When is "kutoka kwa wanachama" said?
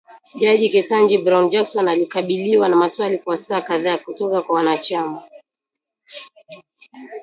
3.97-5.23